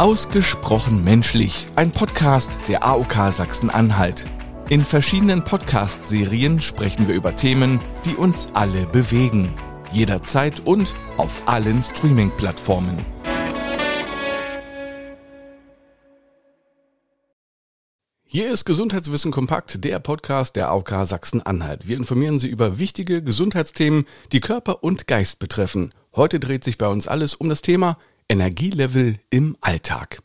[0.00, 4.24] Ausgesprochen menschlich, ein Podcast der AOK Sachsen-Anhalt.
[4.70, 9.52] In verschiedenen Podcast-Serien sprechen wir über Themen, die uns alle bewegen.
[9.92, 12.96] Jederzeit und auf allen Streaming-Plattformen.
[18.24, 21.86] Hier ist Gesundheitswissen kompakt, der Podcast der AOK Sachsen-Anhalt.
[21.86, 25.92] Wir informieren Sie über wichtige Gesundheitsthemen, die Körper und Geist betreffen.
[26.16, 27.98] Heute dreht sich bei uns alles um das Thema
[28.30, 30.20] Energielevel im Alltag.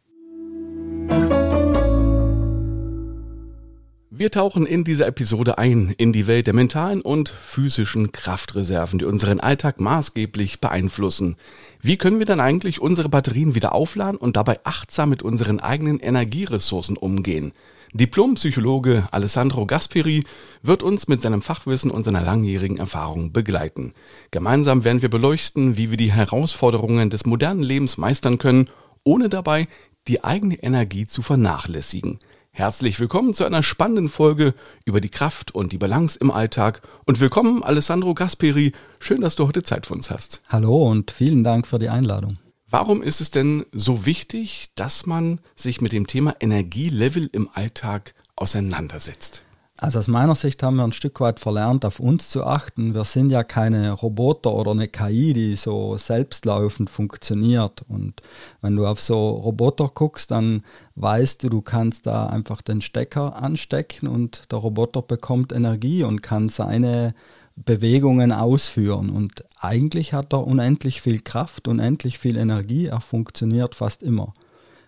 [4.11, 9.05] Wir tauchen in dieser Episode ein in die Welt der mentalen und physischen Kraftreserven, die
[9.05, 11.35] unseren Alltag maßgeblich beeinflussen.
[11.81, 15.99] Wie können wir dann eigentlich unsere Batterien wieder aufladen und dabei achtsam mit unseren eigenen
[15.99, 17.53] Energieressourcen umgehen?
[17.93, 20.23] Diplompsychologe Alessandro Gasperi
[20.61, 23.93] wird uns mit seinem Fachwissen und seiner langjährigen Erfahrung begleiten.
[24.31, 28.69] Gemeinsam werden wir beleuchten, wie wir die Herausforderungen des modernen Lebens meistern können,
[29.03, 29.67] ohne dabei
[30.07, 32.19] die eigene Energie zu vernachlässigen.
[32.51, 34.53] Herzlich willkommen zu einer spannenden Folge
[34.85, 38.71] über die Kraft und die Balance im Alltag und willkommen Alessandro Gasperi.
[38.99, 40.41] Schön, dass du heute Zeit für uns hast.
[40.47, 42.37] Hallo und vielen Dank für die Einladung.
[42.69, 48.15] Warum ist es denn so wichtig, dass man sich mit dem Thema Energielevel im Alltag
[48.35, 49.43] auseinandersetzt?
[49.77, 52.95] Also aus meiner Sicht haben wir ein Stück weit verlernt, auf uns zu achten.
[52.95, 57.83] Wir sind ja keine Roboter oder eine KI, die so selbstlaufend funktioniert.
[57.87, 58.21] Und
[58.61, 60.63] wenn du auf so Roboter guckst, dann
[60.95, 66.23] weißt du, du kannst da einfach den Stecker anstecken und der Roboter bekommt Energie und
[66.23, 67.13] kann seine
[67.57, 69.09] Bewegungen ausführen.
[69.09, 72.87] Und eigentlich hat er unendlich viel Kraft, unendlich viel Energie.
[72.87, 74.33] Er funktioniert fast immer.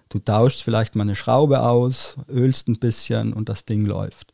[0.09, 4.33] Du tauschst vielleicht mal eine Schraube aus, ölst ein bisschen und das Ding läuft.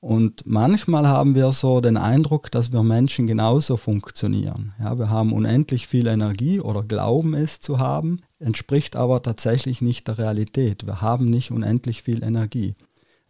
[0.00, 4.74] Und manchmal haben wir so den Eindruck, dass wir Menschen genauso funktionieren.
[4.78, 10.06] Ja, wir haben unendlich viel Energie oder glauben es zu haben, entspricht aber tatsächlich nicht
[10.08, 10.86] der Realität.
[10.86, 12.74] Wir haben nicht unendlich viel Energie.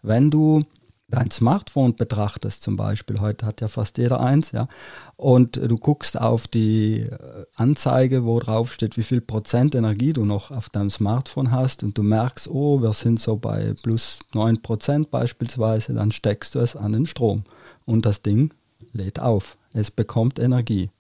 [0.03, 0.65] Wenn du
[1.09, 4.69] dein Smartphone betrachtest zum Beispiel, heute hat ja fast jeder eins, ja,
[5.17, 10.25] und du guckst auf die äh, Anzeige, wo drauf steht, wie viel Prozent Energie du
[10.25, 14.63] noch auf deinem Smartphone hast und du merkst, oh, wir sind so bei plus 9
[14.63, 17.45] Prozent beispielsweise, dann steckst du es an den Strom
[17.85, 18.53] und das Ding
[18.93, 19.57] lädt auf.
[19.73, 20.91] Es bekommt Energie.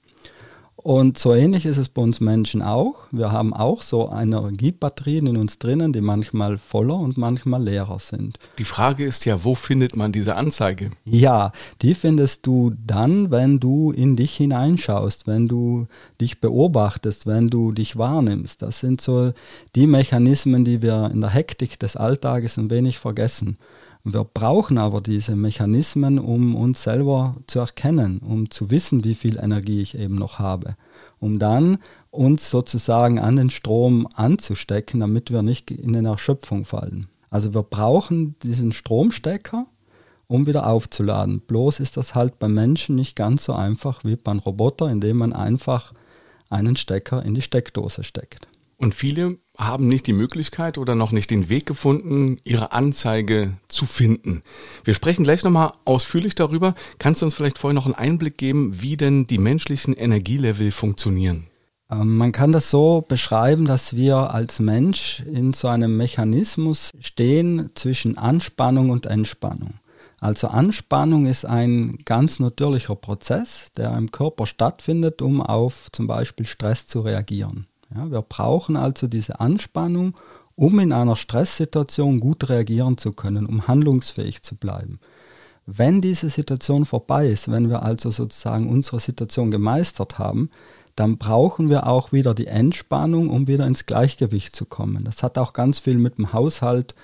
[0.84, 3.06] Und so ähnlich ist es bei uns Menschen auch.
[3.10, 8.38] Wir haben auch so Energiebatterien in uns drinnen, die manchmal voller und manchmal leerer sind.
[8.58, 10.90] Die Frage ist ja, wo findet man diese Anzeige?
[11.06, 15.86] Ja, die findest du dann, wenn du in dich hineinschaust, wenn du
[16.20, 18.60] dich beobachtest, wenn du dich wahrnimmst.
[18.60, 19.32] Das sind so
[19.74, 23.56] die Mechanismen, die wir in der Hektik des Alltages ein wenig vergessen.
[24.06, 29.38] Wir brauchen aber diese Mechanismen, um uns selber zu erkennen, um zu wissen, wie viel
[29.38, 30.76] Energie ich eben noch habe,
[31.20, 31.78] um dann
[32.10, 37.06] uns sozusagen an den Strom anzustecken, damit wir nicht in eine Erschöpfung fallen.
[37.30, 39.66] Also wir brauchen diesen Stromstecker,
[40.26, 41.40] um wieder aufzuladen.
[41.40, 45.32] Bloß ist das halt beim Menschen nicht ganz so einfach wie beim Roboter, indem man
[45.32, 45.94] einfach
[46.50, 48.48] einen Stecker in die Steckdose steckt.
[48.76, 53.86] Und viele haben nicht die Möglichkeit oder noch nicht den Weg gefunden, ihre Anzeige zu
[53.86, 54.42] finden.
[54.84, 56.74] Wir sprechen gleich nochmal ausführlich darüber.
[56.98, 61.46] Kannst du uns vielleicht vorher noch einen Einblick geben, wie denn die menschlichen Energielevel funktionieren?
[61.90, 67.70] Ähm, man kann das so beschreiben, dass wir als Mensch in so einem Mechanismus stehen
[67.74, 69.74] zwischen Anspannung und Entspannung.
[70.20, 76.46] Also Anspannung ist ein ganz natürlicher Prozess, der im Körper stattfindet, um auf zum Beispiel
[76.46, 77.66] Stress zu reagieren.
[77.94, 80.14] Ja, wir brauchen also diese Anspannung,
[80.56, 85.00] um in einer Stresssituation gut reagieren zu können, um handlungsfähig zu bleiben.
[85.66, 90.50] Wenn diese Situation vorbei ist, wenn wir also sozusagen unsere Situation gemeistert haben,
[90.96, 95.04] dann brauchen wir auch wieder die Entspannung, um wieder ins Gleichgewicht zu kommen.
[95.04, 96.94] Das hat auch ganz viel mit dem Haushalt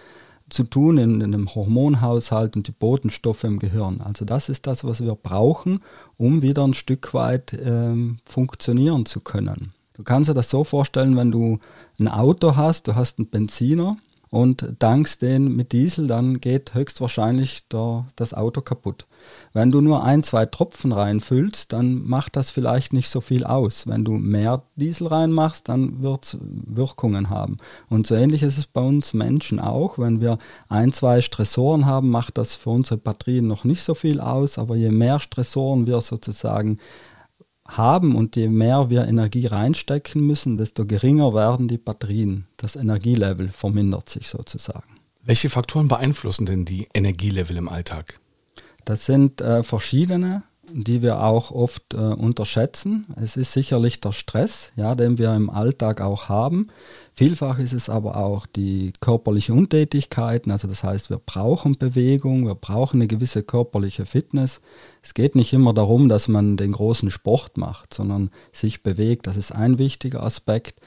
[0.49, 4.01] zu tun, in, in dem Hormonhaushalt und die Botenstoffe im Gehirn.
[4.01, 5.81] Also das ist das, was wir brauchen,
[6.17, 9.73] um wieder ein Stück weit ähm, funktionieren zu können.
[10.01, 11.59] Du kannst dir das so vorstellen, wenn du
[11.99, 13.99] ein Auto hast, du hast einen Benziner
[14.31, 19.05] und dankst den mit Diesel, dann geht höchstwahrscheinlich der, das Auto kaputt.
[19.53, 23.87] Wenn du nur ein, zwei Tropfen reinfüllst, dann macht das vielleicht nicht so viel aus.
[23.87, 27.59] Wenn du mehr Diesel reinmachst, dann wird es Wirkungen haben.
[27.91, 29.99] Und so ähnlich ist es bei uns Menschen auch.
[29.99, 30.39] Wenn wir
[30.71, 34.57] ein, zwei Stressoren haben, macht das für unsere Batterien noch nicht so viel aus.
[34.57, 36.79] Aber je mehr Stressoren wir sozusagen
[37.77, 42.47] haben und je mehr wir Energie reinstecken müssen, desto geringer werden die Batterien.
[42.57, 44.99] Das Energielevel vermindert sich sozusagen.
[45.23, 48.21] Welche Faktoren beeinflussen denn die Energielevel im Alltag?
[48.85, 53.07] Das sind äh, verschiedene, die wir auch oft äh, unterschätzen.
[53.21, 56.69] Es ist sicherlich der Stress, ja, den wir im Alltag auch haben.
[57.15, 62.55] Vielfach ist es aber auch die körperliche Untätigkeit, also das heißt, wir brauchen Bewegung, wir
[62.55, 64.61] brauchen eine gewisse körperliche Fitness.
[65.03, 69.27] Es geht nicht immer darum, dass man den großen Sport macht, sondern sich bewegt.
[69.27, 70.81] Das ist ein wichtiger Aspekt.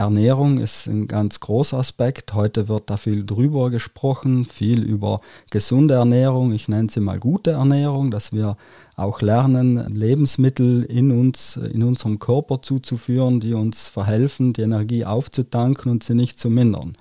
[0.00, 2.32] Ernährung ist ein ganz großer Aspekt.
[2.32, 5.20] Heute wird da viel drüber gesprochen, viel über
[5.50, 6.52] gesunde Ernährung.
[6.52, 8.56] Ich nenne sie mal gute Ernährung, dass wir
[8.96, 15.92] auch lernen, Lebensmittel in uns, in unserem Körper zuzuführen, die uns verhelfen, die Energie aufzutanken
[15.92, 16.96] und sie nicht zu mindern.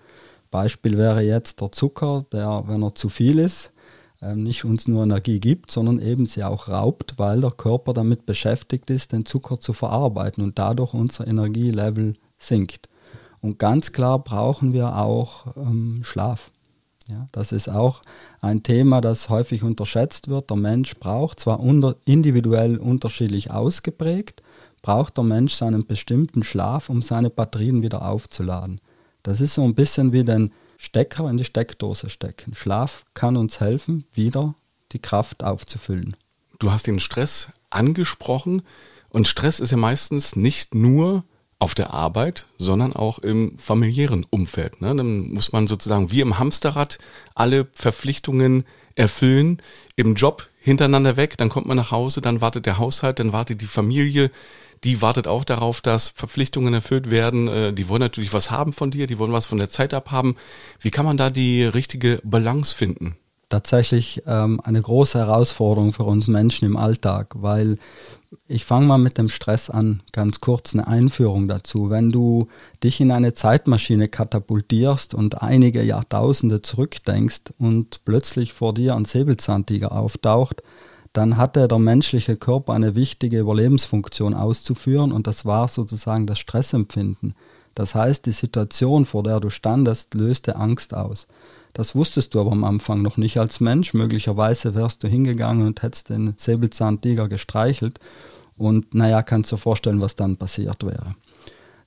[0.51, 3.71] Beispiel wäre jetzt der Zucker, der, wenn er zu viel ist,
[4.21, 8.25] ähm, nicht uns nur Energie gibt, sondern eben sie auch raubt, weil der Körper damit
[8.25, 12.89] beschäftigt ist, den Zucker zu verarbeiten und dadurch unser Energielevel sinkt.
[13.41, 16.51] Und ganz klar brauchen wir auch ähm, Schlaf.
[17.09, 18.01] Ja, das ist auch
[18.39, 20.49] ein Thema, das häufig unterschätzt wird.
[20.49, 24.43] Der Mensch braucht zwar unter, individuell unterschiedlich ausgeprägt,
[24.81, 28.79] braucht der Mensch seinen bestimmten Schlaf, um seine Batterien wieder aufzuladen.
[29.23, 32.53] Das ist so ein bisschen wie den Stecker in die Steckdose stecken.
[32.53, 34.53] Schlaf kann uns helfen, wieder
[34.91, 36.15] die Kraft aufzufüllen.
[36.59, 38.61] Du hast den Stress angesprochen
[39.09, 41.23] und Stress ist ja meistens nicht nur
[41.59, 44.81] auf der Arbeit, sondern auch im familiären Umfeld.
[44.81, 44.95] Ne?
[44.95, 46.97] Dann muss man sozusagen wie im Hamsterrad
[47.35, 48.63] alle Verpflichtungen
[48.95, 49.61] erfüllen,
[49.97, 53.61] im Job hintereinander weg, dann kommt man nach Hause, dann wartet der Haushalt, dann wartet
[53.61, 54.31] die Familie,
[54.83, 57.47] die wartet auch darauf, dass Verpflichtungen erfüllt werden.
[57.47, 60.37] Äh, die wollen natürlich was haben von dir, die wollen was von der Zeit abhaben.
[60.79, 63.17] Wie kann man da die richtige Balance finden?
[63.49, 67.77] Tatsächlich ähm, eine große Herausforderung für uns Menschen im Alltag, weil
[68.47, 71.89] ich fange mal mit dem Stress an, ganz kurz eine Einführung dazu.
[71.89, 72.47] Wenn du
[72.83, 79.93] dich in eine Zeitmaschine katapultierst und einige Jahrtausende zurückdenkst und plötzlich vor dir ein Säbelzahntiger
[79.93, 80.61] auftaucht,
[81.13, 87.33] dann hatte der menschliche Körper eine wichtige Überlebensfunktion auszuführen und das war sozusagen das Stressempfinden.
[87.73, 91.27] Das heißt, die Situation, vor der du standest, löste Angst aus.
[91.73, 93.93] Das wusstest du aber am Anfang noch nicht als Mensch.
[93.93, 97.99] Möglicherweise wärst du hingegangen und hättest den Säbelzahntiger gestreichelt.
[98.57, 101.15] Und naja, kannst du dir vorstellen, was dann passiert wäre.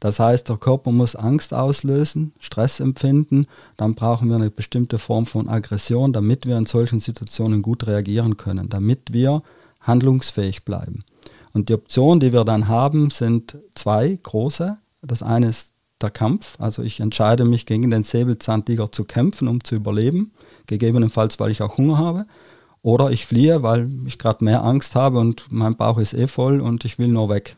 [0.00, 3.46] Das heißt, der Körper muss Angst auslösen, Stress empfinden,
[3.76, 8.37] dann brauchen wir eine bestimmte Form von Aggression, damit wir in solchen Situationen gut reagieren
[8.37, 9.44] können, damit wir
[9.81, 11.00] handlungsfähig bleiben.
[11.52, 14.76] Und die Optionen, die wir dann haben, sind zwei große.
[15.02, 15.71] Das eine ist
[16.02, 16.56] der Kampf.
[16.58, 20.32] Also ich entscheide mich gegen den Säbelzahntiger zu kämpfen, um zu überleben,
[20.66, 22.26] gegebenenfalls weil ich auch Hunger habe.
[22.82, 26.60] Oder ich fliehe, weil ich gerade mehr Angst habe und mein Bauch ist eh voll
[26.60, 27.56] und ich will nur weg.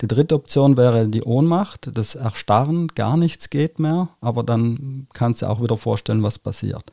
[0.00, 5.42] Die dritte Option wäre die Ohnmacht, das Erstarren, gar nichts geht mehr, aber dann kannst
[5.42, 6.92] du auch wieder vorstellen, was passiert.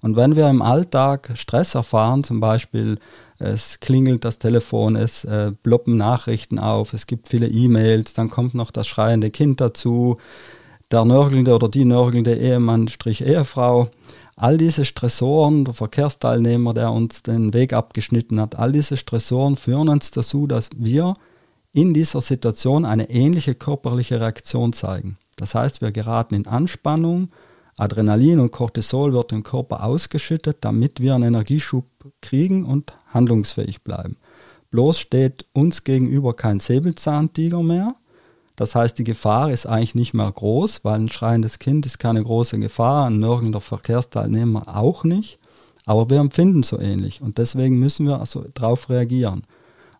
[0.00, 2.98] Und wenn wir im Alltag Stress erfahren, zum Beispiel
[3.38, 8.54] es klingelt das Telefon, es äh, ploppen Nachrichten auf, es gibt viele E-Mails, dann kommt
[8.54, 10.18] noch das schreiende Kind dazu,
[10.90, 13.90] der nörgelnde oder die nörgelnde Ehemann strich Ehefrau.
[14.36, 19.88] All diese Stressoren, der Verkehrsteilnehmer, der uns den Weg abgeschnitten hat, all diese Stressoren führen
[19.88, 21.14] uns dazu, dass wir
[21.72, 25.18] in dieser Situation eine ähnliche körperliche Reaktion zeigen.
[25.36, 27.30] Das heißt, wir geraten in Anspannung,
[27.78, 31.86] Adrenalin und Cortisol wird im Körper ausgeschüttet, damit wir einen Energieschub
[32.20, 34.16] kriegen und handlungsfähig bleiben.
[34.70, 37.94] Bloß steht uns gegenüber kein Säbelzahntiger mehr.
[38.56, 42.22] Das heißt, die Gefahr ist eigentlich nicht mehr groß, weil ein schreiendes Kind ist keine
[42.22, 45.38] große Gefahr, ein nörgelnder Verkehrsteilnehmer auch nicht.
[45.86, 49.44] Aber wir empfinden so ähnlich und deswegen müssen wir also darauf reagieren.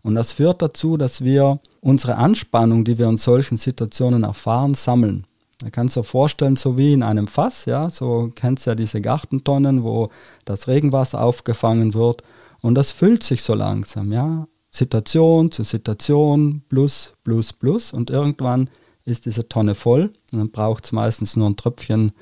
[0.02, 5.26] Und das führt dazu, dass wir unsere Anspannung, die wir in solchen Situationen erfahren, sammeln.
[5.58, 8.74] Da kannst du dir vorstellen, so wie in einem Fass, ja, so kennst du ja
[8.76, 10.10] diese Gartentonnen, wo
[10.44, 12.22] das Regenwasser aufgefangen wird
[12.60, 14.46] und das füllt sich so langsam, ja.
[14.70, 18.70] Situation zu Situation, plus, plus, plus und irgendwann
[19.04, 22.12] ist diese Tonne voll und dann braucht es meistens nur ein Tröpfchen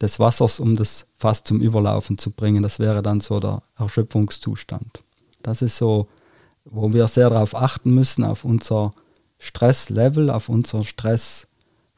[0.00, 2.62] des Wassers, um das Fass zum Überlaufen zu bringen.
[2.62, 5.02] Das wäre dann so der Erschöpfungszustand.
[5.42, 6.08] Das ist so,
[6.64, 8.92] wo wir sehr darauf achten müssen, auf unser
[9.38, 11.46] Stresslevel, auf unser Stress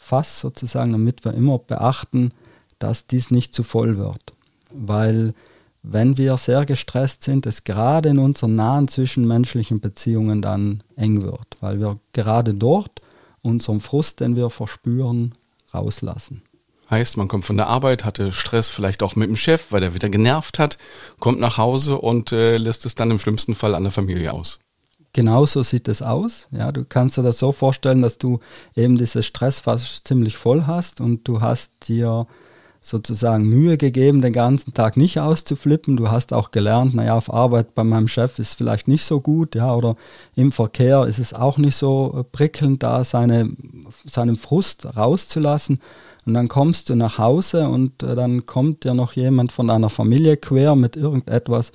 [0.05, 2.33] Fass sozusagen, damit wir immer beachten,
[2.79, 4.35] dass dies nicht zu voll wird.
[4.71, 5.35] Weil
[5.83, 11.57] wenn wir sehr gestresst sind, es gerade in unseren nahen zwischenmenschlichen Beziehungen dann eng wird,
[11.61, 13.03] weil wir gerade dort
[13.43, 15.33] unseren Frust, den wir verspüren,
[15.73, 16.43] rauslassen.
[16.91, 19.95] Heißt, man kommt von der Arbeit, hatte Stress vielleicht auch mit dem Chef, weil er
[19.95, 20.79] wieder genervt hat,
[21.19, 24.59] kommt nach Hause und äh, lässt es dann im schlimmsten Fall an der Familie aus.
[25.15, 26.49] Genauso sieht es aus.
[26.51, 28.41] Ja, du kannst dir das so vorstellen, dass du
[28.75, 32.27] eben dieses Stress fast ziemlich voll hast und du hast dir
[32.83, 35.97] sozusagen Mühe gegeben, den ganzen Tag nicht auszuflippen.
[35.97, 39.55] Du hast auch gelernt, naja, auf Arbeit bei meinem Chef ist vielleicht nicht so gut,
[39.55, 39.95] ja, oder
[40.35, 43.51] im Verkehr ist es auch nicht so prickelnd, da seine
[44.05, 45.79] seinen Frust rauszulassen.
[46.27, 49.91] Und dann kommst du nach Hause und äh, dann kommt dir noch jemand von deiner
[49.91, 51.71] Familie quer mit irgendetwas.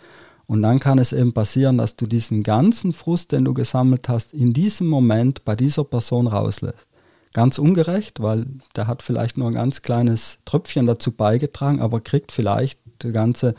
[0.49, 4.33] Und dann kann es eben passieren, dass du diesen ganzen Frust, den du gesammelt hast,
[4.33, 6.87] in diesem Moment bei dieser Person rauslässt.
[7.33, 12.31] Ganz ungerecht, weil der hat vielleicht nur ein ganz kleines Tröpfchen dazu beigetragen, aber kriegt
[12.31, 13.53] vielleicht die ganze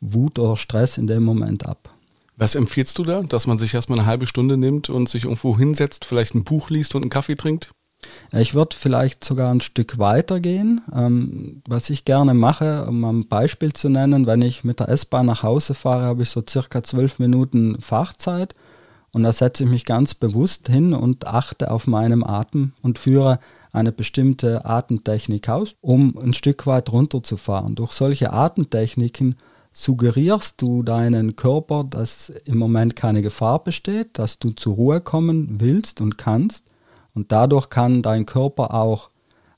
[0.00, 1.94] Wut oder Stress in dem Moment ab.
[2.38, 5.58] Was empfiehlst du da, dass man sich erstmal eine halbe Stunde nimmt und sich irgendwo
[5.58, 7.70] hinsetzt, vielleicht ein Buch liest und einen Kaffee trinkt?
[8.32, 10.80] Ich würde vielleicht sogar ein Stück weiter gehen.
[10.94, 15.26] Ähm, was ich gerne mache, um ein Beispiel zu nennen, wenn ich mit der S-Bahn
[15.26, 18.54] nach Hause fahre, habe ich so circa zwölf Minuten Fahrzeit
[19.12, 23.40] und da setze ich mich ganz bewusst hin und achte auf meinen Atem und führe
[23.72, 27.74] eine bestimmte Atemtechnik aus, um ein Stück weit runterzufahren.
[27.74, 29.36] Durch solche Atemtechniken
[29.72, 35.60] suggerierst du deinen Körper, dass im Moment keine Gefahr besteht, dass du zur Ruhe kommen
[35.60, 36.64] willst und kannst.
[37.14, 39.10] Und dadurch kann dein Körper auch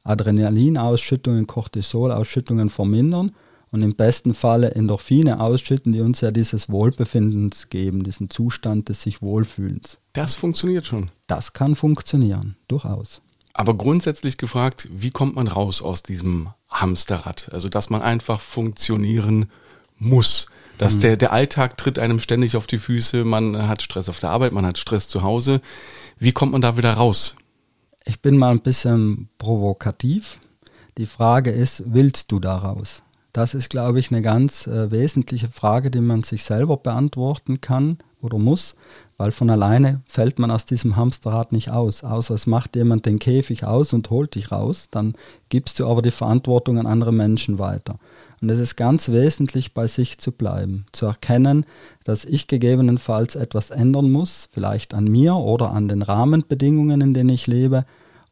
[0.05, 3.33] Adrenalinausschüttungen, Cortisolausschüttungen vermindern
[3.71, 9.03] und im besten Falle Endorphine ausschütten, die uns ja dieses Wohlbefindens geben, diesen Zustand des
[9.03, 9.99] sich Wohlfühlens.
[10.13, 11.11] Das funktioniert schon.
[11.27, 13.23] Das kann funktionieren, durchaus.
[13.55, 17.51] Aber grundsätzlich gefragt, wie kommt man raus aus diesem Hamsterrad?
[17.53, 19.47] Also, dass man einfach funktionieren
[19.99, 20.47] muss.
[20.79, 21.01] Dass mhm.
[21.01, 24.53] der, der Alltag tritt einem ständig auf die Füße, man hat Stress auf der Arbeit,
[24.53, 25.61] man hat Stress zu Hause.
[26.19, 27.37] Wie kommt man da wieder raus?
[28.05, 30.39] Ich bin mal ein bisschen provokativ.
[30.99, 33.03] Die Frage ist, willst du da raus?
[33.33, 37.99] Das ist, glaube ich, eine ganz äh, wesentliche Frage, die man sich selber beantworten kann
[38.21, 38.75] oder muss,
[39.17, 43.19] weil von alleine fällt man aus diesem Hamsterrad nicht aus, außer es macht jemand den
[43.19, 45.15] Käfig aus und holt dich raus, dann
[45.49, 47.99] gibst du aber die Verantwortung an andere Menschen weiter.
[48.43, 51.65] Und es ist ganz wesentlich, bei sich zu bleiben, zu erkennen,
[52.03, 57.31] dass ich gegebenenfalls etwas ändern muss, vielleicht an mir oder an den Rahmenbedingungen, in denen
[57.31, 57.87] ich lebe,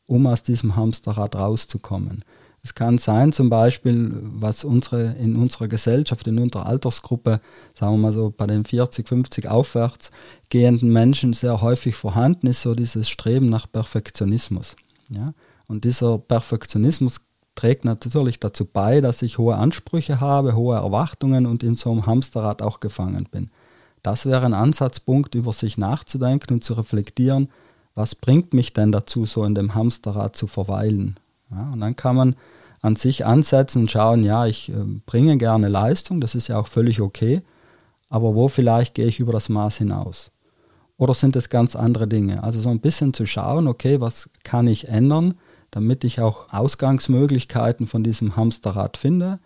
[0.07, 2.25] um aus diesem Hamsterrad rauszukommen.
[2.63, 7.41] Es kann sein, zum Beispiel, was unsere, in unserer Gesellschaft, in unserer Altersgruppe,
[7.79, 10.11] sagen wir mal so bei den 40, 50 aufwärts
[10.51, 14.75] gehenden Menschen sehr häufig vorhanden ist, so dieses Streben nach Perfektionismus.
[15.09, 15.33] Ja?
[15.69, 17.21] Und dieser Perfektionismus
[17.55, 22.07] trägt natürlich dazu bei, dass ich hohe Ansprüche habe, hohe Erwartungen und in so einem
[22.07, 23.51] Hamsterrad auch gefangen bin.
[24.03, 27.51] Das wäre ein Ansatzpunkt, über sich nachzudenken und zu reflektieren,
[27.95, 31.19] was bringt mich denn dazu, so in dem Hamsterrad zu verweilen?
[31.51, 32.37] Ja, und dann kann man
[32.81, 36.69] an sich ansetzen und schauen, ja, ich äh, bringe gerne Leistung, das ist ja auch
[36.69, 37.43] völlig okay,
[38.09, 40.31] aber wo vielleicht gehe ich über das Maß hinaus?
[40.97, 42.43] Oder sind es ganz andere Dinge?
[42.43, 45.35] Also so ein bisschen zu schauen, okay, was kann ich ändern,
[45.71, 49.39] damit ich auch Ausgangsmöglichkeiten von diesem Hamsterrad finde,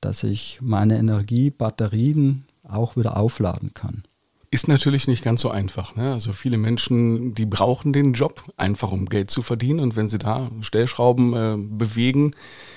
[0.00, 4.02] dass ich meine Energiebatterien auch wieder aufladen kann.
[4.50, 5.96] Ist natürlich nicht ganz so einfach.
[5.96, 6.12] Ne?
[6.12, 9.80] Also viele Menschen, die brauchen den Job einfach, um Geld zu verdienen.
[9.80, 12.30] Und wenn sie da Stellschrauben äh, bewegen,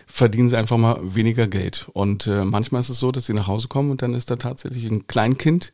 [0.07, 1.87] verdienen sie einfach mal weniger Geld.
[1.93, 4.35] Und äh, manchmal ist es so, dass sie nach Hause kommen und dann ist da
[4.35, 5.71] tatsächlich ein Kleinkind,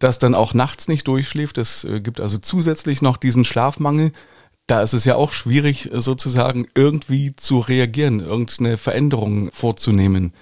[0.00, 1.58] das dann auch nachts nicht durchschläft.
[1.58, 4.12] Es äh, gibt also zusätzlich noch diesen Schlafmangel.
[4.70, 10.32] Da ist es ja auch schwierig, sozusagen irgendwie zu reagieren, irgendeine Veränderung vorzunehmen.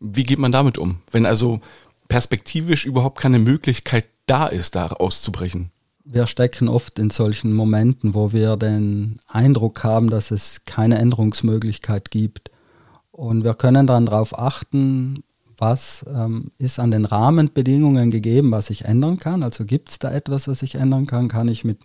[0.00, 0.96] Wie geht man damit um?
[1.12, 1.60] Wenn also
[2.08, 5.70] perspektivisch überhaupt keine Möglichkeit da ist, da auszubrechen.
[6.04, 12.10] Wir stecken oft in solchen Momenten, wo wir den Eindruck haben, dass es keine Änderungsmöglichkeit
[12.10, 12.50] gibt.
[13.12, 15.22] Und wir können dann darauf achten,
[15.58, 19.44] was ähm, ist an den Rahmenbedingungen gegeben, was ich ändern kann.
[19.44, 21.28] Also gibt es da etwas, was ich ändern kann?
[21.28, 21.78] Kann ich mit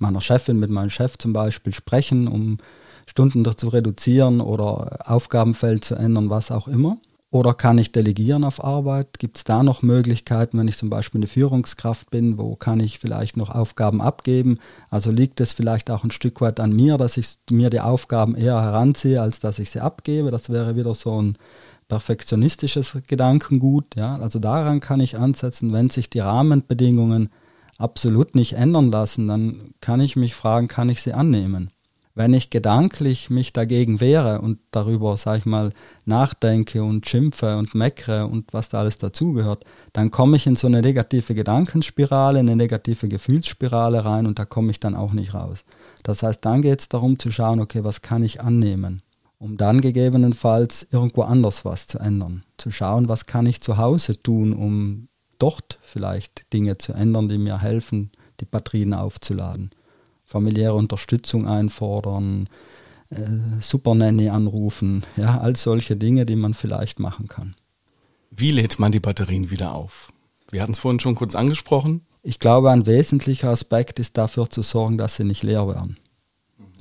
[0.00, 2.58] meiner Chefin, mit meinem Chef zum Beispiel sprechen, um
[3.06, 6.98] Stunden zu reduzieren oder Aufgabenfeld zu ändern, was auch immer.
[7.30, 9.18] Oder kann ich delegieren auf Arbeit?
[9.18, 12.98] Gibt es da noch Möglichkeiten, wenn ich zum Beispiel eine Führungskraft bin, wo kann ich
[12.98, 14.58] vielleicht noch Aufgaben abgeben?
[14.88, 18.34] Also liegt es vielleicht auch ein Stück weit an mir, dass ich mir die Aufgaben
[18.34, 20.30] eher heranziehe, als dass ich sie abgebe?
[20.30, 21.36] Das wäre wieder so ein
[21.88, 23.94] perfektionistisches Gedankengut.
[23.94, 24.16] Ja?
[24.16, 27.28] Also daran kann ich ansetzen, wenn sich die Rahmenbedingungen
[27.78, 31.70] absolut nicht ändern lassen, dann kann ich mich fragen, kann ich sie annehmen?
[32.18, 35.70] wenn ich gedanklich mich dagegen wehre und darüber, sag ich mal,
[36.04, 40.66] nachdenke und schimpfe und meckere und was da alles dazugehört, dann komme ich in so
[40.66, 45.64] eine negative Gedankenspirale, eine negative Gefühlsspirale rein und da komme ich dann auch nicht raus.
[46.02, 49.02] Das heißt, dann geht es darum zu schauen, okay, was kann ich annehmen,
[49.38, 52.42] um dann gegebenenfalls irgendwo anders was zu ändern.
[52.56, 55.07] Zu schauen, was kann ich zu Hause tun, um
[55.38, 59.70] dort vielleicht Dinge zu ändern, die mir helfen, die Batterien aufzuladen
[60.28, 62.48] familiäre Unterstützung einfordern,
[63.10, 63.16] äh,
[63.60, 67.54] Supernanny anrufen, ja, all solche Dinge, die man vielleicht machen kann.
[68.30, 70.08] Wie lädt man die Batterien wieder auf?
[70.50, 72.02] Wir hatten es vorhin schon kurz angesprochen.
[72.22, 75.96] Ich glaube, ein wesentlicher Aspekt ist dafür zu sorgen, dass sie nicht leer werden.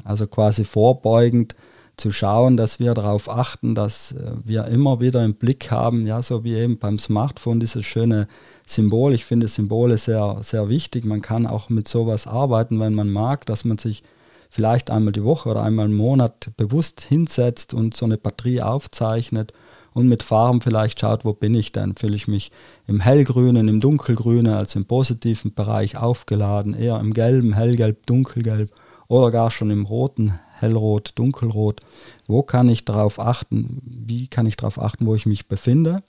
[0.04, 1.56] Also quasi vorbeugend
[1.98, 6.22] zu schauen, dass wir darauf achten, dass äh, wir immer wieder im Blick haben, ja,
[6.22, 8.27] so wie eben beim Smartphone dieses schöne
[8.66, 9.13] Symbol.
[9.13, 11.06] Ich finde Symbole sehr, sehr wichtig.
[11.06, 14.04] Man kann auch mit sowas arbeiten, wenn man mag, dass man sich
[14.50, 19.54] vielleicht einmal die Woche oder einmal im Monat bewusst hinsetzt und so eine Batterie aufzeichnet
[19.94, 21.96] und mit Farben vielleicht schaut, wo bin ich denn?
[21.96, 22.51] Fühle ich mich
[22.86, 28.70] im hellgrünen, im dunkelgrünen, also im positiven Bereich aufgeladen, eher im gelben, hellgelb, dunkelgelb
[29.08, 31.82] oder gar schon im roten, hellrot, dunkelrot.
[32.28, 33.82] Wo kann ich darauf achten?
[33.84, 36.04] Wie kann ich darauf achten, wo ich mich befinde?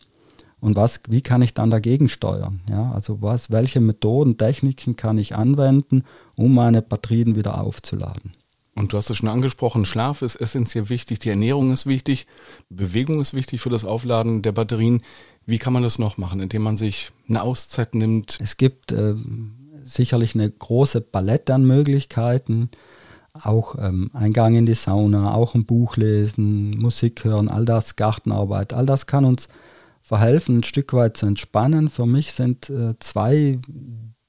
[0.61, 2.61] Und was, wie kann ich dann dagegen steuern?
[2.69, 8.33] Ja, also was, welche Methoden, Techniken kann ich anwenden, um meine Batterien wieder aufzuladen?
[8.75, 12.27] Und du hast es schon angesprochen, Schlaf ist essentiell wichtig, die Ernährung ist wichtig,
[12.71, 15.03] Bewegung ist wichtig für das Aufladen der Batterien.
[15.47, 18.39] Wie kann man das noch machen, indem man sich eine Auszeit nimmt?
[18.41, 19.15] Es gibt äh,
[19.85, 22.71] sicherlich eine große Palette an Möglichkeiten.
[23.43, 28.73] Auch ähm, Eingang in die Sauna, auch ein Buch lesen, Musik hören, all das, Gartenarbeit,
[28.73, 29.49] all das kann uns
[30.01, 31.89] verhelfen, ein Stück weit zu entspannen.
[31.89, 33.59] Für mich sind äh, zwei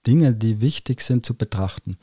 [0.06, 1.98] Dinge, die wichtig sind zu betrachten.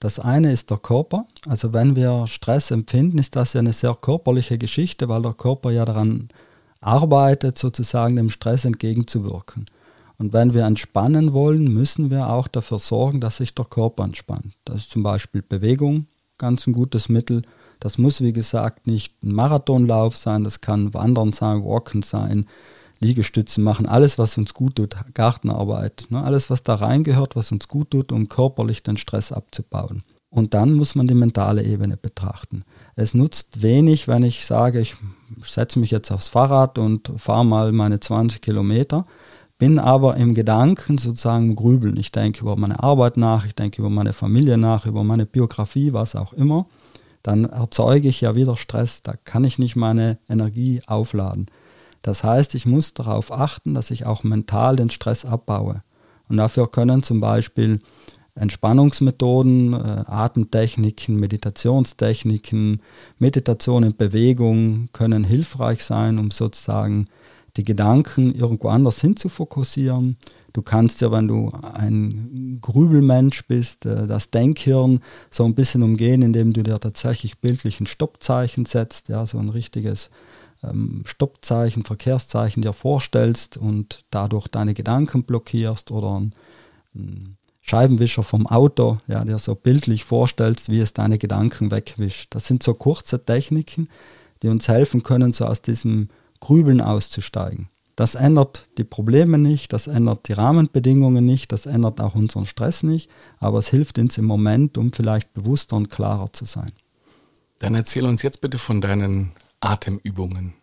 [0.00, 1.26] Das eine ist der Körper.
[1.48, 5.70] Also wenn wir Stress empfinden, ist das ja eine sehr körperliche Geschichte, weil der Körper
[5.70, 6.28] ja daran
[6.80, 9.66] arbeitet, sozusagen dem Stress entgegenzuwirken.
[10.18, 14.54] Und wenn wir entspannen wollen, müssen wir auch dafür sorgen, dass sich der Körper entspannt.
[14.64, 16.06] Das ist zum Beispiel Bewegung,
[16.42, 17.42] ganz ein gutes Mittel.
[17.78, 22.46] Das muss, wie gesagt, nicht ein Marathonlauf sein, das kann Wandern sein, Walken sein,
[22.98, 27.68] Liegestützen machen, alles, was uns gut tut, Gartenarbeit, ne, alles, was da reingehört, was uns
[27.68, 30.02] gut tut, um körperlich den Stress abzubauen.
[30.30, 32.64] Und dann muss man die mentale Ebene betrachten.
[32.96, 34.96] Es nutzt wenig, wenn ich sage, ich
[35.44, 39.06] setze mich jetzt aufs Fahrrad und fahre mal meine 20 Kilometer,
[39.62, 41.96] bin aber im Gedanken sozusagen grübeln.
[41.96, 45.92] Ich denke über meine Arbeit nach, ich denke über meine Familie nach, über meine Biografie,
[45.92, 46.66] was auch immer.
[47.22, 51.46] Dann erzeuge ich ja wieder Stress, da kann ich nicht meine Energie aufladen.
[52.02, 55.84] Das heißt, ich muss darauf achten, dass ich auch mental den Stress abbaue.
[56.28, 57.78] Und dafür können zum Beispiel
[58.34, 59.76] Entspannungsmethoden, äh,
[60.08, 62.82] Atemtechniken, Meditationstechniken,
[63.20, 67.06] Meditation in Bewegung können hilfreich sein, um sozusagen
[67.56, 70.16] die Gedanken irgendwo anders hin zu fokussieren.
[70.52, 76.22] Du kannst ja, wenn du ein Grübelmensch bist, äh, das Denkhirn so ein bisschen umgehen,
[76.22, 80.10] indem du dir tatsächlich bildlich ein Stoppzeichen setzt, ja, so ein richtiges
[80.62, 86.34] ähm, Stoppzeichen, Verkehrszeichen dir vorstellst und dadurch deine Gedanken blockierst oder ein,
[87.64, 92.34] Scheibenwischer vom Auto, ja, dir so bildlich vorstellst, wie es deine Gedanken wegwischt.
[92.34, 93.88] Das sind so kurze Techniken,
[94.42, 96.08] die uns helfen können, so aus diesem
[96.42, 97.68] Grübeln auszusteigen.
[97.94, 102.82] Das ändert die Probleme nicht, das ändert die Rahmenbedingungen nicht, das ändert auch unseren Stress
[102.82, 106.72] nicht, aber es hilft uns im Moment, um vielleicht bewusster und klarer zu sein.
[107.60, 110.54] Dann erzähl uns jetzt bitte von deinen Atemübungen.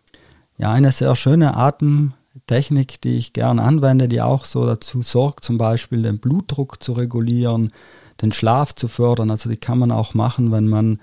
[0.58, 5.56] Ja, eine sehr schöne Atemtechnik, die ich gern anwende, die auch so dazu sorgt, zum
[5.56, 7.72] Beispiel den Blutdruck zu regulieren,
[8.20, 9.30] den Schlaf zu fördern.
[9.30, 10.98] Also die kann man auch machen, wenn man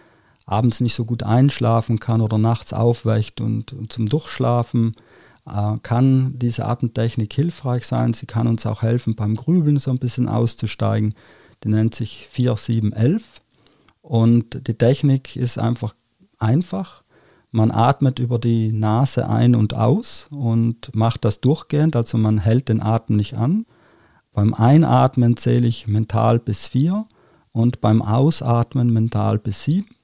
[0.47, 4.93] abends nicht so gut einschlafen kann oder nachts aufwächt und, und zum Durchschlafen
[5.45, 8.13] äh, kann diese Atemtechnik hilfreich sein.
[8.13, 11.13] Sie kann uns auch helfen, beim Grübeln so ein bisschen auszusteigen.
[11.63, 13.41] Die nennt sich 4711
[14.01, 15.93] und die Technik ist einfach
[16.39, 17.03] einfach.
[17.51, 22.69] Man atmet über die Nase ein und aus und macht das durchgehend, also man hält
[22.69, 23.65] den Atem nicht an.
[24.33, 27.05] Beim Einatmen zähle ich mental bis vier
[27.51, 29.96] und beim Ausatmen mental bis sieben.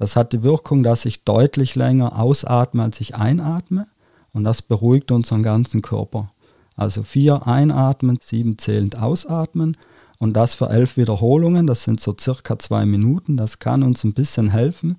[0.00, 3.86] Das hat die Wirkung, dass ich deutlich länger ausatme, als ich einatme
[4.32, 6.32] und das beruhigt unseren ganzen Körper.
[6.74, 9.76] Also vier einatmen, sieben zählend ausatmen
[10.18, 14.14] und das für elf Wiederholungen, das sind so circa zwei Minuten, das kann uns ein
[14.14, 14.96] bisschen helfen,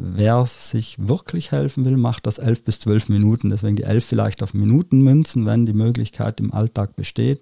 [0.00, 3.50] Wer sich wirklich helfen will, macht das elf bis zwölf Minuten.
[3.50, 7.40] Deswegen die elf vielleicht auf Minuten münzen, wenn die Möglichkeit im Alltag besteht.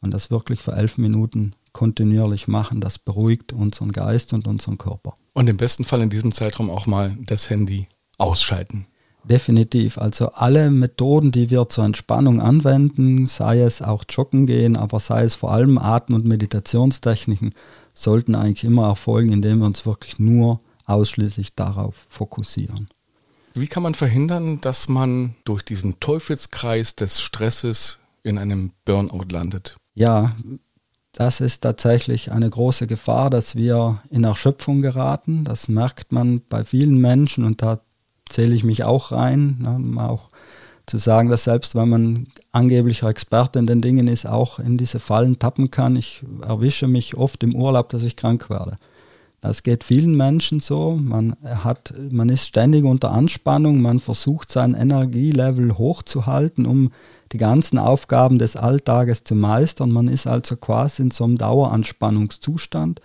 [0.00, 5.14] Und das wirklich für elf Minuten kontinuierlich machen, das beruhigt unseren Geist und unseren Körper.
[5.32, 7.86] Und im besten Fall in diesem Zeitraum auch mal das Handy
[8.18, 8.86] ausschalten.
[9.24, 9.98] Definitiv.
[9.98, 15.24] Also alle Methoden, die wir zur Entspannung anwenden, sei es auch Joggen gehen, aber sei
[15.24, 17.54] es vor allem Atem- und Meditationstechniken,
[17.94, 22.88] sollten eigentlich immer erfolgen, indem wir uns wirklich nur ausschließlich darauf fokussieren.
[23.54, 29.76] Wie kann man verhindern, dass man durch diesen Teufelskreis des Stresses in einem Burnout landet?
[29.94, 30.36] Ja,
[31.12, 35.44] das ist tatsächlich eine große Gefahr, dass wir in Erschöpfung geraten.
[35.44, 37.80] Das merkt man bei vielen Menschen und da
[38.28, 39.58] zähle ich mich auch rein.
[39.60, 40.30] Ne, auch
[40.86, 45.00] zu sagen, dass selbst wenn man angeblicher Experte in den Dingen ist, auch in diese
[45.00, 45.96] Fallen tappen kann.
[45.96, 48.78] Ich erwische mich oft im Urlaub, dass ich krank werde
[49.40, 50.98] Das geht vielen Menschen so.
[51.00, 56.90] Man, hat, man ist ständig unter Anspannung, man versucht sein Energielevel hochzuhalten, um
[57.32, 59.92] die ganzen Aufgaben des Alltages zu meistern.
[59.92, 63.00] Man ist also quasi in so einem Daueranspannungszustand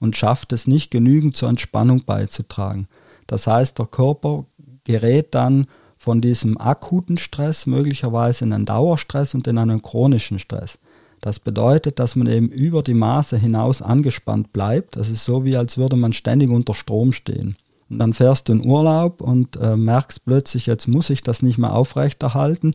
[0.00, 2.86] und schafft es nicht genügend zur Entspannung beizutragen.
[3.26, 4.44] Das heißt, der Körper
[4.84, 5.66] gerät dann
[5.96, 10.78] von diesem akuten Stress möglicherweise in einen Dauerstress und in einen chronischen Stress.
[11.20, 14.96] Das bedeutet, dass man eben über die Maße hinaus angespannt bleibt.
[14.96, 17.56] Das ist so, wie als würde man ständig unter Strom stehen.
[17.90, 21.58] Und dann fährst du in Urlaub und äh, merkst plötzlich, jetzt muss ich das nicht
[21.58, 22.72] mehr aufrechterhalten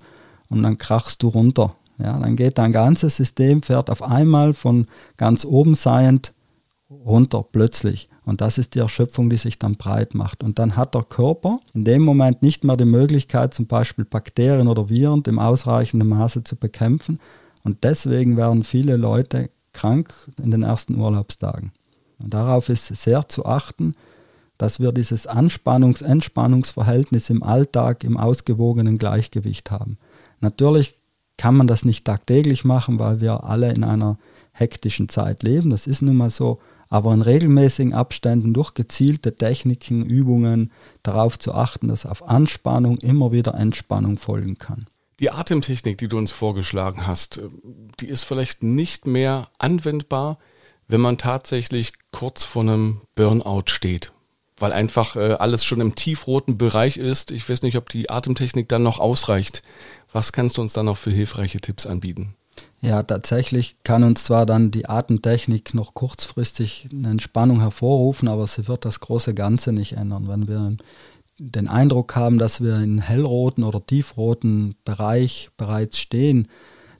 [0.49, 1.75] und dann krachst du runter.
[1.97, 6.33] Ja, dann geht dein ganzes System, fährt auf einmal von ganz oben seiend
[6.89, 8.09] runter plötzlich.
[8.25, 10.43] Und das ist die Erschöpfung, die sich dann breit macht.
[10.43, 14.67] Und dann hat der Körper in dem Moment nicht mehr die Möglichkeit, zum Beispiel Bakterien
[14.67, 17.19] oder Viren im ausreichenden Maße zu bekämpfen.
[17.65, 21.73] Und deswegen werden viele Leute krank in den ersten Urlaubstagen.
[22.23, 23.93] Und darauf ist sehr zu achten,
[24.57, 29.97] dass wir dieses Anspannungs-Entspannungsverhältnis im Alltag im ausgewogenen Gleichgewicht haben.
[30.39, 30.95] Natürlich
[31.37, 34.17] kann man das nicht tagtäglich machen, weil wir alle in einer
[34.53, 35.71] hektischen Zeit leben.
[35.71, 40.71] Das ist nun mal so aber in regelmäßigen Abständen durch gezielte Techniken, Übungen
[41.03, 44.85] darauf zu achten, dass auf Anspannung immer wieder Entspannung folgen kann.
[45.19, 47.49] Die Atemtechnik, die du uns vorgeschlagen hast, äh,
[47.99, 50.37] die ist vielleicht nicht mehr anwendbar,
[50.87, 54.11] wenn man tatsächlich kurz vor einem Burnout steht,
[54.57, 57.31] weil einfach äh, alles schon im tiefroten Bereich ist.
[57.31, 59.63] Ich weiß nicht, ob die Atemtechnik dann noch ausreicht.
[60.11, 62.35] Was kannst du uns da noch für hilfreiche Tipps anbieten?
[62.81, 68.67] Ja, tatsächlich kann uns zwar dann die Atemtechnik noch kurzfristig eine Entspannung hervorrufen, aber sie
[68.67, 70.27] wird das große Ganze nicht ändern.
[70.27, 70.77] Wenn wir
[71.39, 76.47] den Eindruck haben, dass wir in hellroten oder tiefroten Bereich bereits stehen,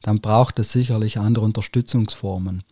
[0.02, 2.64] dann braucht es sicherlich andere Unterstützungsformen.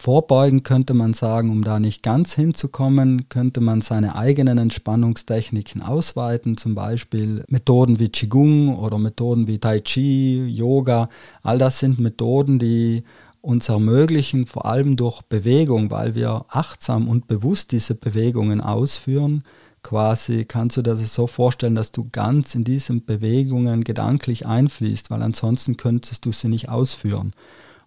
[0.00, 6.56] Vorbeugen könnte man sagen, um da nicht ganz hinzukommen, könnte man seine eigenen Entspannungstechniken ausweiten,
[6.56, 11.08] zum Beispiel Methoden wie Qigong oder Methoden wie Tai Chi, Yoga.
[11.42, 13.02] All das sind Methoden, die
[13.40, 19.42] uns ermöglichen, vor allem durch Bewegung, weil wir achtsam und bewusst diese Bewegungen ausführen.
[19.82, 25.10] Quasi kannst du dir das so vorstellen, dass du ganz in diesen Bewegungen gedanklich einfließt,
[25.10, 27.32] weil ansonsten könntest du sie nicht ausführen.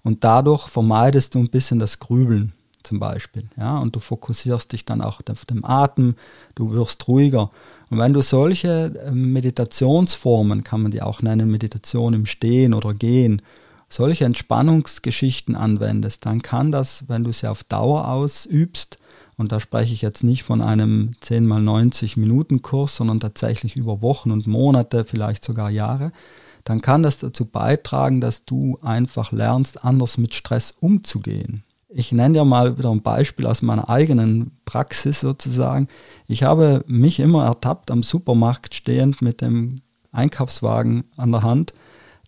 [0.04, 3.50] Und dadurch vermeidest du ein bisschen das Grübeln zum Beispiel.
[3.58, 3.78] Ja?
[3.78, 6.16] Und du fokussierst dich dann auch auf den Atem,
[6.56, 7.52] du wirst ruhiger.
[7.90, 12.94] Und wenn du solche ähm, Meditationsformen, kann man die auch nennen, Meditation im Stehen oder
[12.94, 13.42] Gehen,
[13.90, 18.98] solche Entspannungsgeschichten anwendest, dann kann das, wenn du sie auf Dauer ausübst,
[19.42, 23.76] und da spreche ich jetzt nicht von einem 10 mal 90 Minuten Kurs, sondern tatsächlich
[23.76, 26.12] über Wochen und Monate, vielleicht sogar Jahre,
[26.64, 31.64] dann kann das dazu beitragen, dass du einfach lernst, anders mit Stress umzugehen.
[31.90, 35.88] Ich nenne dir mal wieder ein Beispiel aus meiner eigenen Praxis sozusagen.
[36.28, 41.74] Ich habe mich immer ertappt am Supermarkt stehend mit dem Einkaufswagen an der Hand,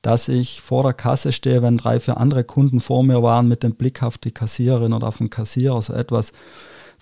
[0.02, 3.62] dass ich vor der Kasse stehe, wenn drei, vier andere Kunden vor mir waren, mit
[3.62, 6.34] dem Blick auf die Kassiererin oder auf den Kassierer, so etwas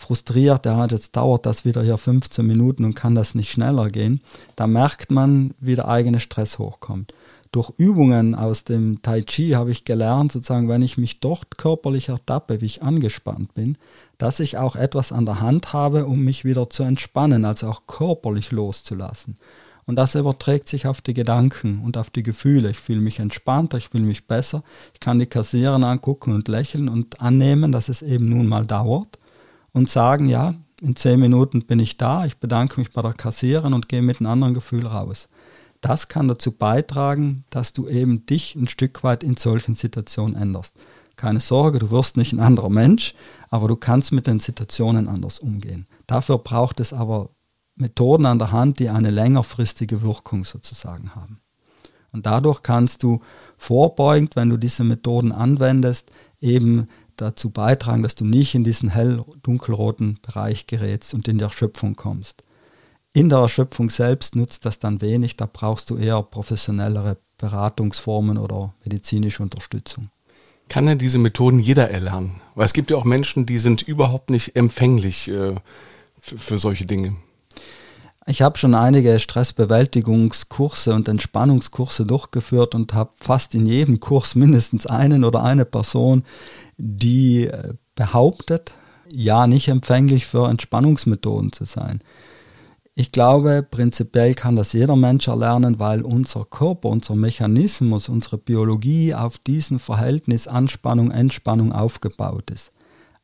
[0.02, 4.22] frustriert, ja, jetzt dauert das wieder hier 15 Minuten und kann das nicht schneller gehen.
[4.56, 7.14] Da merkt man, wie der eigene Stress hochkommt
[7.52, 12.10] durch Übungen aus dem Tai Chi habe ich gelernt, sozusagen, wenn ich mich dort körperlich
[12.10, 13.78] ertappe, wie ich angespannt bin,
[14.18, 17.88] dass ich auch etwas an der Hand habe, um mich wieder zu entspannen, also auch
[17.88, 19.36] körperlich loszulassen.
[19.86, 22.70] Und das überträgt sich auf die Gedanken und auf die Gefühle.
[22.70, 24.64] Ich fühle mich entspannter, ich fühle mich besser.
[24.94, 29.18] Ich kann die Kassiererin angucken und lächeln und annehmen, dass es eben nun mal dauert
[29.74, 33.74] und sagen, ja, in zehn Minuten bin ich da, ich bedanke mich bei der Kassiererin
[33.74, 35.30] und gehe mit einem anderen Gefühl raus.
[35.80, 40.76] Das kann dazu beitragen, dass du eben dich ein Stück weit in solchen Situationen änderst.
[41.16, 43.14] Keine Sorge, du wirst nicht ein anderer Mensch,
[43.50, 45.86] aber du kannst mit den Situationen anders umgehen.
[46.08, 47.30] Dafür braucht es aber
[47.76, 51.40] Methoden an der Hand, die eine längerfristige Wirkung sozusagen haben.
[52.12, 53.22] Und dadurch kannst du
[53.58, 56.88] vorbeugend, wenn du diese Methoden anwendest, eben
[57.22, 62.44] dazu beitragen, dass du nicht in diesen hell-dunkelroten Bereich gerätst und in die Erschöpfung kommst.
[63.14, 68.74] In der Erschöpfung selbst nutzt das dann wenig, da brauchst du eher professionellere Beratungsformen oder
[68.84, 70.10] medizinische Unterstützung.
[70.70, 72.40] Kann denn diese Methoden jeder erlernen?
[72.56, 75.56] Weil es gibt ja auch Menschen, die sind überhaupt nicht empfänglich äh,
[76.20, 77.18] für, für solche Dinge.
[78.28, 84.86] Ich habe schon einige Stressbewältigungskurse und Entspannungskurse durchgeführt und habe fast in jedem Kurs mindestens
[84.86, 86.24] einen oder eine Person,
[86.82, 88.74] die äh, behauptet,
[89.14, 92.02] ja, nicht empfänglich für Entspannungsmethoden zu sein.
[92.96, 99.14] Ich glaube, prinzipiell kann das jeder Mensch erlernen, weil unser Körper, unser Mechanismus, unsere Biologie
[99.14, 102.72] auf diesem Verhältnis Anspannung, Entspannung aufgebaut ist.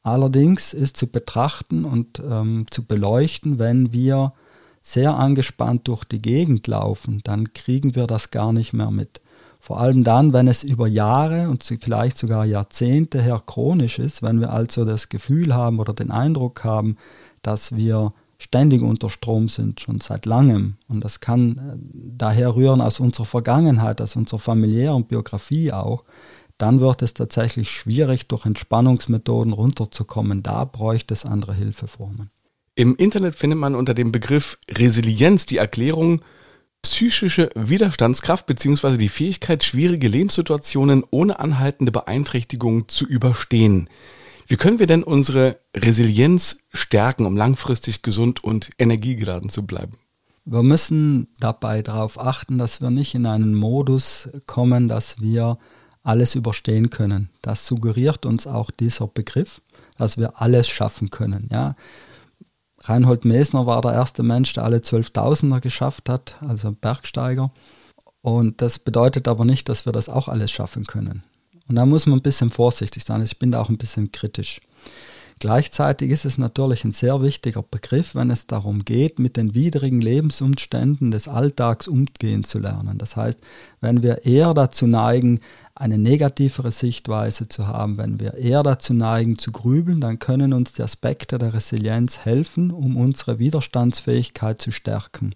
[0.03, 4.33] allerdings ist zu betrachten und ähm, zu beleuchten, wenn wir
[4.81, 9.19] sehr angespannt durch die Gegend laufen, dann kriegen wir das gar nicht mehr mit.
[9.59, 14.39] Vor allem dann, wenn es über Jahre und vielleicht sogar Jahrzehnte her chronisch ist, wenn
[14.39, 16.97] wir also das Gefühl haben oder den Eindruck haben,
[17.41, 20.75] dass wir ständig unter Strom sind, schon seit langem.
[20.87, 21.77] Und das kann äh,
[22.17, 26.03] daher rühren aus unserer Vergangenheit, aus unserer familiären Biografie auch.
[26.57, 30.43] Dann wird es tatsächlich schwierig, durch Entspannungsmethoden runterzukommen.
[30.43, 32.29] Da bräuchte es andere Hilfeformen.
[32.75, 36.21] Im Internet findet man unter dem Begriff Resilienz die Erklärung,
[36.81, 38.97] psychische Widerstandskraft bzw.
[38.97, 43.89] die Fähigkeit, schwierige Lebenssituationen ohne anhaltende Beeinträchtigung zu überstehen.
[44.47, 49.97] Wie können wir denn unsere Resilienz stärken, um langfristig gesund und energiegeladen zu bleiben?
[50.45, 55.57] Wir müssen dabei darauf achten, dass wir nicht in einen Modus kommen, dass wir
[56.03, 57.29] alles überstehen können.
[57.41, 59.61] Das suggeriert uns auch dieser Begriff,
[59.97, 61.49] dass wir alles schaffen können.
[61.51, 61.75] Ja?
[62.87, 67.51] Reinhold Mesner war der erste Mensch, der alle Zwölftausender geschafft hat, also Bergsteiger.
[68.21, 71.23] Und das bedeutet aber nicht, dass wir das auch alles schaffen können.
[71.67, 73.21] Und da muss man ein bisschen vorsichtig sein.
[73.21, 74.61] Ich bin da auch ein bisschen kritisch.
[75.39, 80.01] Gleichzeitig ist es natürlich ein sehr wichtiger Begriff, wenn es darum geht, mit den widrigen
[80.01, 82.97] Lebensumständen des Alltags umgehen zu lernen.
[82.97, 83.39] Das heißt,
[83.79, 85.41] wenn wir eher dazu neigen,
[85.75, 90.73] eine negativere Sichtweise zu haben, wenn wir eher dazu neigen zu grübeln, dann können uns
[90.73, 95.35] die Aspekte der Resilienz helfen, um unsere Widerstandsfähigkeit zu stärken.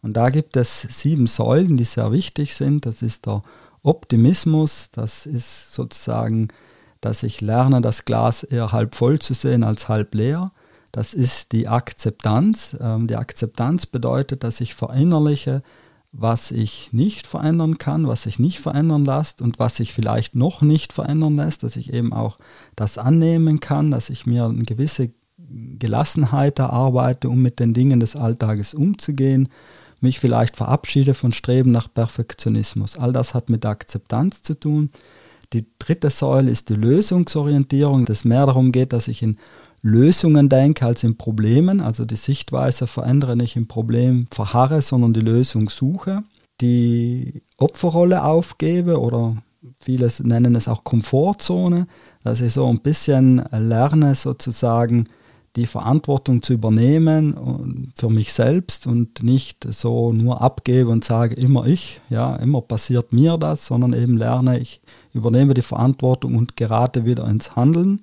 [0.00, 2.86] Und da gibt es sieben Säulen, die sehr wichtig sind.
[2.86, 3.42] Das ist der
[3.82, 6.48] Optimismus, das ist sozusagen,
[7.00, 10.52] dass ich lerne, das Glas eher halb voll zu sehen als halb leer.
[10.92, 12.76] Das ist die Akzeptanz.
[12.80, 15.62] Ähm, die Akzeptanz bedeutet, dass ich verinnerliche,
[16.12, 20.62] was ich nicht verändern kann, was sich nicht verändern lässt und was sich vielleicht noch
[20.62, 22.38] nicht verändern lässt, dass ich eben auch
[22.76, 25.10] das annehmen kann, dass ich mir eine gewisse
[25.78, 29.48] Gelassenheit erarbeite, um mit den Dingen des Alltages umzugehen,
[30.00, 32.96] mich vielleicht verabschiede von Streben nach Perfektionismus.
[32.98, 34.90] All das hat mit Akzeptanz zu tun.
[35.52, 39.38] Die dritte Säule ist die Lösungsorientierung, das mehr darum geht, dass ich in
[39.80, 45.20] Lösungen denke als in Problemen, also die Sichtweise verändere nicht im Problem verharre, sondern die
[45.20, 46.22] Lösung suche,
[46.60, 49.36] die Opferrolle aufgebe oder
[49.80, 51.86] viele nennen es auch Komfortzone,
[52.24, 55.08] dass ich so ein bisschen lerne sozusagen
[55.56, 61.66] die Verantwortung zu übernehmen für mich selbst und nicht so nur abgebe und sage immer
[61.66, 64.80] ich, ja, immer passiert mir das, sondern eben lerne, ich
[65.18, 68.02] übernehme die Verantwortung und gerate wieder ins Handeln.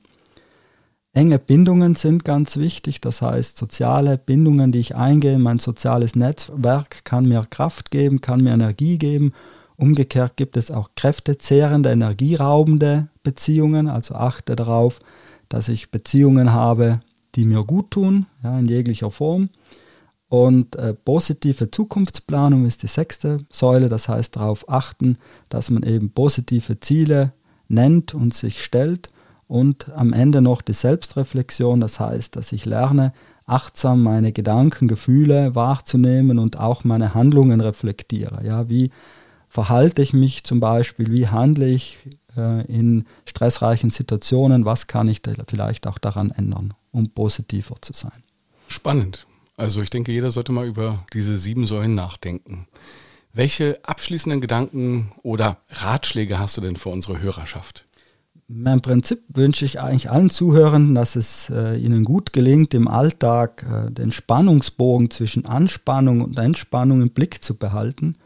[1.13, 7.06] Enge Bindungen sind ganz wichtig, das heißt soziale Bindungen, die ich eingehe, mein soziales Netzwerk
[7.06, 9.34] kann mir Kraft geben, kann mir Energie geben.
[9.78, 14.99] Umgekehrt gibt es auch kräftezehrende, energieraubende Beziehungen, also achte darauf,
[15.47, 16.99] dass ich Beziehungen habe,
[17.36, 19.49] die mir gut tun, ja, in jeglicher Form.
[20.35, 25.17] Und äh, positive Zukunftsplanung ist die sechste Säule, das heißt darauf achten,
[25.47, 27.31] dass man eben positive Ziele
[27.69, 29.07] nennt und sich stellt
[29.47, 33.13] und am Ende noch die Selbstreflexion, das heißt, dass ich lerne,
[33.45, 38.45] achtsam meine Gedanken, Gefühle wahrzunehmen und auch meine Handlungen reflektiere.
[38.45, 38.91] Ja, wie
[39.47, 41.97] verhalte ich mich zum Beispiel, wie handle ich
[42.35, 48.21] äh, in stressreichen Situationen, was kann ich vielleicht auch daran ändern, um positiver zu sein.
[48.67, 49.25] Spannend.
[49.57, 52.67] Also ich denke, jeder sollte mal über diese sieben Säulen nachdenken.
[53.33, 57.85] Welche abschließenden Gedanken oder Ratschläge hast du denn für unsere Hörerschaft?
[58.47, 63.65] Im Prinzip wünsche ich eigentlich allen Zuhörern, dass es äh, ihnen gut gelingt, im Alltag
[63.69, 68.17] äh, den Spannungsbogen zwischen Anspannung und Entspannung im Blick zu behalten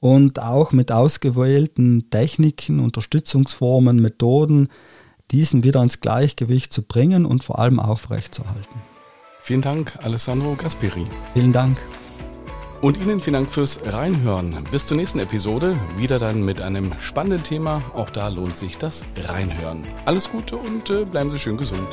[0.00, 4.68] und auch mit ausgewählten Techniken, Unterstützungsformen, Methoden
[5.30, 8.91] diesen wieder ins Gleichgewicht zu bringen und vor allem aufrechtzuerhalten.
[9.44, 11.04] Vielen Dank, Alessandro Gasperi.
[11.34, 11.76] Vielen Dank.
[12.80, 14.56] Und Ihnen vielen Dank fürs Reinhören.
[14.70, 15.76] Bis zur nächsten Episode.
[15.96, 17.82] Wieder dann mit einem spannenden Thema.
[17.92, 19.84] Auch da lohnt sich das Reinhören.
[20.04, 21.88] Alles Gute und äh, bleiben Sie schön gesund.